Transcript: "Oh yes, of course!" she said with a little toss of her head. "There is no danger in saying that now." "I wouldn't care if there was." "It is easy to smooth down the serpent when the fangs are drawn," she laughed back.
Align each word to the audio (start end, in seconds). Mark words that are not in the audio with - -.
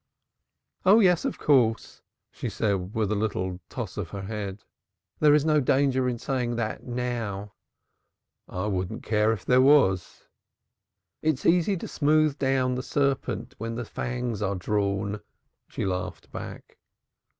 "Oh 0.83 0.99
yes, 0.99 1.25
of 1.25 1.37
course!" 1.37 2.01
she 2.31 2.49
said 2.49 2.95
with 2.95 3.11
a 3.11 3.15
little 3.15 3.59
toss 3.69 3.97
of 3.97 4.09
her 4.09 4.23
head. 4.23 4.63
"There 5.19 5.35
is 5.35 5.45
no 5.45 5.59
danger 5.61 6.09
in 6.09 6.17
saying 6.17 6.55
that 6.55 6.83
now." 6.87 7.53
"I 8.49 8.65
wouldn't 8.65 9.03
care 9.03 9.31
if 9.31 9.45
there 9.45 9.61
was." 9.61 10.23
"It 11.21 11.33
is 11.35 11.45
easy 11.45 11.77
to 11.77 11.87
smooth 11.87 12.39
down 12.39 12.73
the 12.73 12.81
serpent 12.81 13.53
when 13.59 13.75
the 13.75 13.85
fangs 13.85 14.41
are 14.41 14.55
drawn," 14.55 15.21
she 15.67 15.85
laughed 15.85 16.31
back. 16.31 16.79